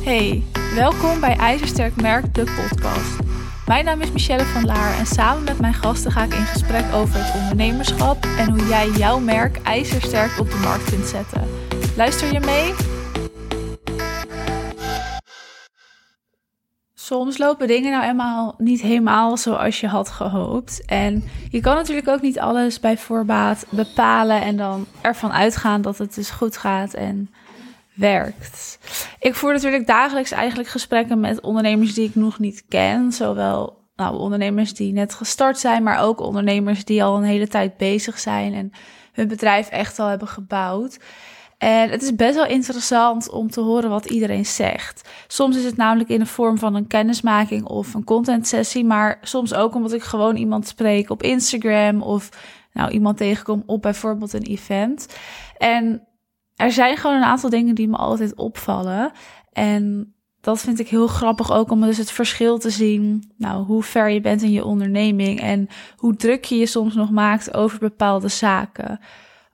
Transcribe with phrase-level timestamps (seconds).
[0.00, 0.42] Hey,
[0.74, 3.18] welkom bij IJzersterk Merk, de podcast.
[3.66, 6.84] Mijn naam is Michelle van Laar en samen met mijn gasten ga ik in gesprek
[6.94, 11.48] over het ondernemerschap en hoe jij jouw merk ijzersterk op de markt kunt zetten.
[11.96, 12.74] Luister je mee?
[16.94, 20.84] Soms lopen dingen nou eenmaal niet helemaal zoals je had gehoopt.
[20.86, 25.98] En je kan natuurlijk ook niet alles bij voorbaat bepalen en dan ervan uitgaan dat
[25.98, 27.30] het dus goed gaat en
[28.00, 28.78] werkt.
[29.18, 33.12] Ik voer natuurlijk dagelijks eigenlijk gesprekken met ondernemers die ik nog niet ken.
[33.12, 37.76] Zowel nou, ondernemers die net gestart zijn, maar ook ondernemers die al een hele tijd
[37.76, 38.72] bezig zijn en
[39.12, 40.98] hun bedrijf echt al hebben gebouwd.
[41.58, 45.08] En het is best wel interessant om te horen wat iedereen zegt.
[45.26, 49.18] Soms is het namelijk in de vorm van een kennismaking of een content sessie, maar
[49.22, 52.28] soms ook omdat ik gewoon iemand spreek op Instagram of
[52.72, 55.06] nou iemand tegenkom op bijvoorbeeld een event.
[55.58, 56.02] En
[56.60, 59.12] er zijn gewoon een aantal dingen die me altijd opvallen.
[59.52, 63.32] En dat vind ik heel grappig ook om dus het verschil te zien.
[63.36, 67.10] Nou, hoe ver je bent in je onderneming en hoe druk je je soms nog
[67.10, 69.00] maakt over bepaalde zaken.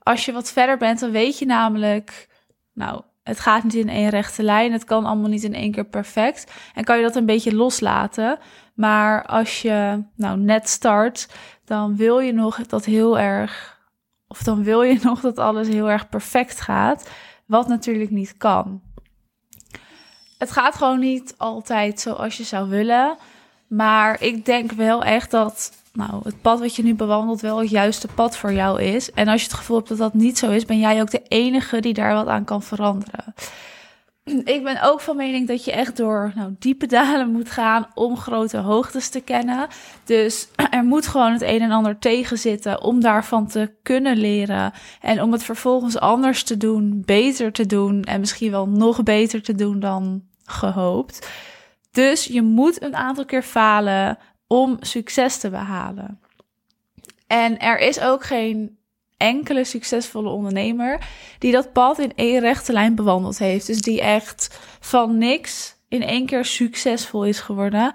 [0.03, 2.27] Als je wat verder bent, dan weet je namelijk,
[2.73, 4.71] nou, het gaat niet in één rechte lijn.
[4.71, 6.51] Het kan allemaal niet in één keer perfect.
[6.73, 8.37] En kan je dat een beetje loslaten.
[8.73, 11.27] Maar als je nou net start,
[11.65, 13.76] dan wil je nog dat heel erg
[14.27, 17.09] of dan wil je nog dat alles heel erg perfect gaat,
[17.45, 18.81] wat natuurlijk niet kan.
[20.37, 23.17] Het gaat gewoon niet altijd zoals je zou willen.
[23.67, 27.69] Maar ik denk wel echt dat nou, het pad wat je nu bewandelt wel het
[27.69, 29.11] juiste pad voor jou is.
[29.11, 31.23] En als je het gevoel hebt dat dat niet zo is, ben jij ook de
[31.27, 33.33] enige die daar wat aan kan veranderen.
[34.55, 38.17] ik ben ook van mening dat je echt door nou, diepe dalen moet gaan om
[38.17, 39.67] grote hoogtes te kennen.
[40.03, 44.73] Dus er moet gewoon het een en ander tegen zitten om daarvan te kunnen leren.
[45.01, 49.41] En om het vervolgens anders te doen, beter te doen en misschien wel nog beter
[49.41, 51.29] te doen dan gehoopt.
[51.91, 54.17] Dus je moet een aantal keer falen
[54.47, 56.19] om succes te behalen.
[57.27, 58.76] En er is ook geen
[59.17, 61.07] enkele succesvolle ondernemer
[61.39, 63.67] die dat pad in één rechte lijn bewandeld heeft.
[63.67, 67.91] Dus die echt van niks in één keer succesvol is geworden.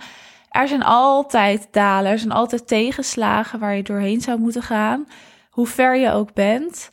[0.50, 5.06] Er zijn altijd dalen, er zijn altijd tegenslagen waar je doorheen zou moeten gaan,
[5.50, 6.90] hoe ver je ook bent,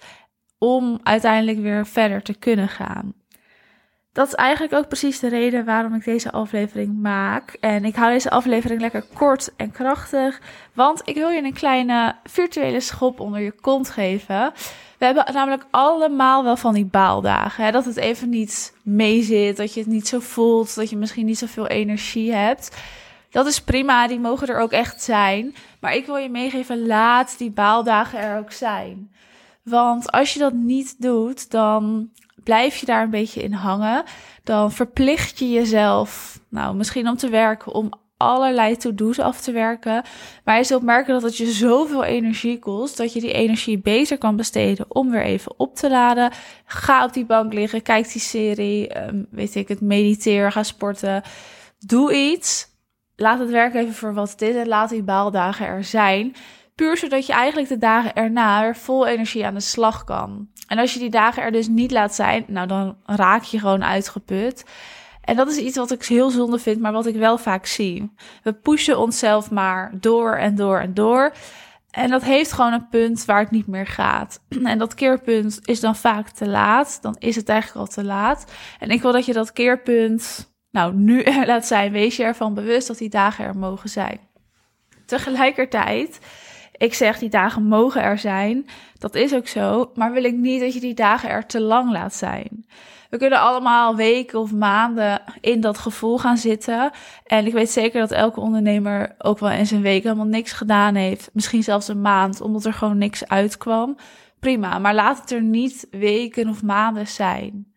[0.58, 3.19] om uiteindelijk weer verder te kunnen gaan
[4.20, 7.58] dat is eigenlijk ook precies de reden waarom ik deze aflevering maak.
[7.60, 10.42] En ik hou deze aflevering lekker kort en krachtig,
[10.74, 14.52] want ik wil je een kleine virtuele schop onder je kont geven.
[14.98, 17.64] We hebben namelijk allemaal wel van die baaldagen.
[17.64, 17.72] Hè?
[17.72, 21.38] Dat het even niet meezit, dat je het niet zo voelt, dat je misschien niet
[21.38, 22.78] zoveel energie hebt.
[23.30, 25.56] Dat is prima, die mogen er ook echt zijn.
[25.80, 29.12] Maar ik wil je meegeven, laat die baaldagen er ook zijn.
[29.64, 32.10] Want als je dat niet doet, dan
[32.44, 34.04] blijf je daar een beetje in hangen,
[34.44, 40.04] dan verplicht je jezelf, nou, misschien om te werken, om allerlei to-do's af te werken.
[40.44, 44.18] Maar je zult merken dat het je zoveel energie kost, dat je die energie beter
[44.18, 46.32] kan besteden om weer even op te laden.
[46.66, 51.22] Ga op die bank liggen, kijk die serie, um, weet ik het, mediteer, ga sporten.
[51.80, 52.68] Doe iets.
[53.16, 56.36] Laat het werk even voor wat het is en laat die baaldagen er zijn.
[56.80, 60.50] Puur zodat je eigenlijk de dagen erna weer vol energie aan de slag kan.
[60.68, 63.84] En als je die dagen er dus niet laat zijn, nou dan raak je gewoon
[63.84, 64.66] uitgeput.
[65.22, 68.12] En dat is iets wat ik heel zonde vind, maar wat ik wel vaak zie.
[68.44, 71.34] We pushen onszelf maar door en door en door.
[71.92, 74.42] En dat heeft gewoon een punt waar het niet meer gaat.
[74.64, 77.00] En dat keerpunt is dan vaak te laat.
[77.02, 78.52] Dan is het eigenlijk al te laat.
[78.80, 81.92] En ik wil dat je dat keerpunt, nou, nu laat zijn.
[81.92, 84.20] Wees je ervan bewust dat die dagen er mogen zijn.
[85.06, 86.20] Tegelijkertijd
[86.80, 88.66] ik zeg, die dagen mogen er zijn.
[88.98, 89.92] Dat is ook zo.
[89.96, 92.66] Maar wil ik niet dat je die dagen er te lang laat zijn.
[93.10, 96.92] We kunnen allemaal weken of maanden in dat gevoel gaan zitten.
[97.26, 100.96] En ik weet zeker dat elke ondernemer ook wel in zijn week helemaal niks gedaan
[100.96, 101.30] heeft.
[101.34, 103.96] Misschien zelfs een maand, omdat er gewoon niks uitkwam.
[104.40, 107.74] Prima, maar laat het er niet weken of maanden zijn.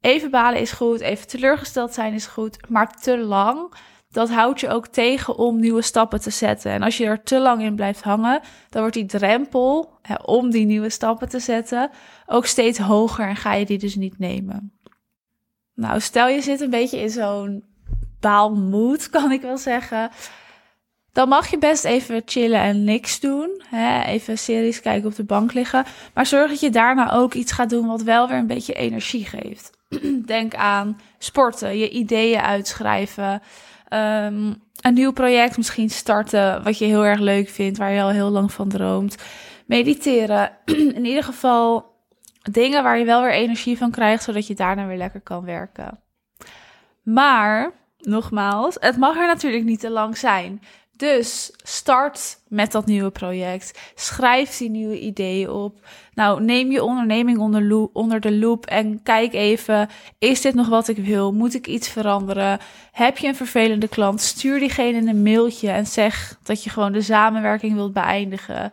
[0.00, 3.74] Even balen is goed, even teleurgesteld zijn is goed, maar te lang
[4.12, 6.72] dat houdt je ook tegen om nieuwe stappen te zetten.
[6.72, 10.50] En als je er te lang in blijft hangen, dan wordt die drempel hè, om
[10.50, 11.90] die nieuwe stappen te zetten
[12.26, 14.72] ook steeds hoger en ga je die dus niet nemen.
[15.74, 17.64] Nou, stel je zit een beetje in zo'n
[18.20, 20.10] baalmoed, kan ik wel zeggen.
[21.12, 23.62] Dan mag je best even chillen en niks doen.
[23.66, 24.02] Hè?
[24.02, 25.84] Even series kijken op de bank liggen.
[26.14, 29.24] Maar zorg dat je daarna ook iets gaat doen wat wel weer een beetje energie
[29.24, 29.70] geeft.
[30.26, 33.42] Denk aan sporten, je ideeën uitschrijven.
[33.92, 38.10] Um, een nieuw project misschien starten wat je heel erg leuk vindt, waar je al
[38.10, 39.16] heel lang van droomt.
[39.66, 40.50] Mediteren.
[40.98, 41.94] In ieder geval
[42.50, 46.00] dingen waar je wel weer energie van krijgt, zodat je daarna weer lekker kan werken.
[47.02, 50.62] Maar, nogmaals, het mag er natuurlijk niet te lang zijn.
[51.02, 53.78] Dus start met dat nieuwe project.
[53.94, 55.78] Schrijf die nieuwe ideeën op.
[56.14, 59.88] Nou, neem je onderneming onder, onder, de loep en kijk even:
[60.18, 61.32] is dit nog wat ik wil?
[61.32, 62.58] Moet ik iets veranderen?
[62.92, 64.20] Heb je een vervelende klant?
[64.20, 68.72] Stuur diegene een mailtje en zeg dat je gewoon de samenwerking wilt beëindigen.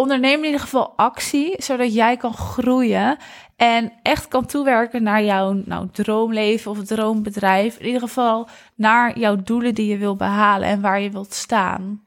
[0.00, 3.16] Onderneem in ieder geval actie, zodat jij kan groeien
[3.56, 7.78] en echt kan toewerken naar jouw nou, droomleven of droombedrijf.
[7.78, 12.04] In ieder geval naar jouw doelen die je wil behalen en waar je wilt staan.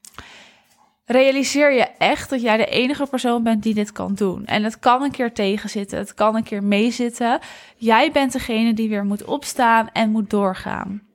[1.05, 4.45] Realiseer je echt dat jij de enige persoon bent die dit kan doen.
[4.45, 7.39] En het kan een keer tegenzitten, het kan een keer meezitten.
[7.75, 11.12] Jij bent degene die weer moet opstaan en moet doorgaan.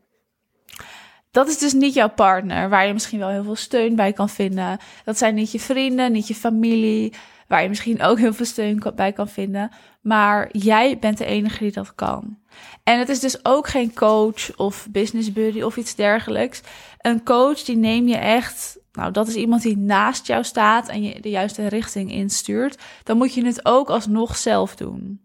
[1.38, 4.28] Dat is dus niet jouw partner, waar je misschien wel heel veel steun bij kan
[4.28, 4.78] vinden.
[5.04, 7.12] Dat zijn niet je vrienden, niet je familie,
[7.46, 9.70] waar je misschien ook heel veel steun bij kan vinden.
[10.00, 12.38] Maar jij bent de enige die dat kan.
[12.82, 16.60] En het is dus ook geen coach of business buddy of iets dergelijks.
[17.00, 18.78] Een coach die neem je echt.
[18.92, 22.78] Nou, dat is iemand die naast jou staat en je de juiste richting instuurt.
[23.02, 25.20] Dan moet je het ook alsnog zelf doen.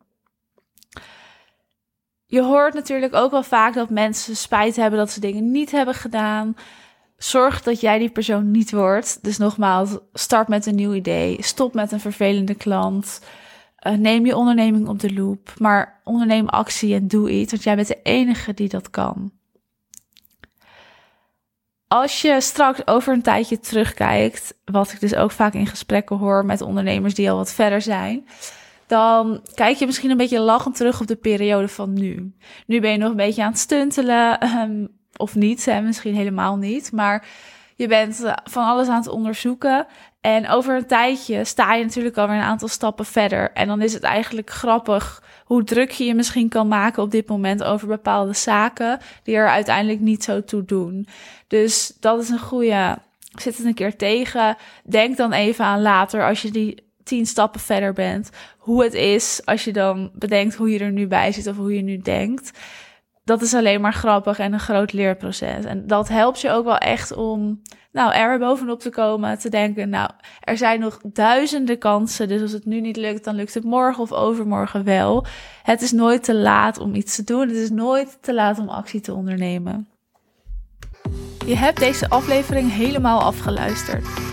[2.34, 5.94] Je hoort natuurlijk ook wel vaak dat mensen spijt hebben dat ze dingen niet hebben
[5.94, 6.56] gedaan.
[7.18, 9.24] Zorg dat jij die persoon niet wordt.
[9.24, 11.44] Dus nogmaals, start met een nieuw idee.
[11.44, 13.22] Stop met een vervelende klant.
[13.88, 15.54] Uh, neem je onderneming op de loop.
[15.58, 19.32] Maar onderneem actie en doe iets, want jij bent de enige die dat kan.
[21.88, 26.46] Als je straks over een tijdje terugkijkt, wat ik dus ook vaak in gesprekken hoor
[26.46, 28.28] met ondernemers die al wat verder zijn,
[28.94, 32.34] dan kijk je misschien een beetje lachend terug op de periode van nu.
[32.68, 34.88] Nu ben je nog een beetje aan het stuntelen, um,
[35.18, 37.28] of niet, hè, misschien helemaal niet, maar
[37.76, 39.86] je bent eh, van alles aan het onderzoeken.
[40.22, 43.52] En over een tijdje sta je natuurlijk alweer een aantal stappen verder.
[43.52, 47.28] En dan is het eigenlijk grappig hoe druk je je misschien kan maken op dit
[47.28, 51.08] moment over bepaalde zaken die er uiteindelijk niet zo toe doen.
[51.48, 52.98] Dus dat is een goede.
[53.40, 54.56] Zit het een keer tegen.
[54.84, 58.30] Denk dan even aan later als je die tien stappen verder bent.
[58.58, 61.76] Hoe het is als je dan bedenkt hoe je er nu bij zit of hoe
[61.76, 62.60] je nu denkt.
[63.24, 65.66] Dat is alleen maar grappig en een groot leerproces.
[65.66, 67.62] En dat helpt je ook wel echt om
[67.92, 69.40] nou, er bovenop te komen.
[69.40, 70.10] Te denken, nou,
[70.40, 72.28] er zijn nog duizenden kansen.
[72.28, 75.26] Dus als het nu niet lukt, dan lukt het morgen of overmorgen wel.
[75.64, 77.48] Het is nooit te laat om iets te doen.
[77.48, 79.88] Het is nooit te laat om actie te ondernemen.
[81.46, 84.33] Je hebt deze aflevering helemaal afgeluisterd.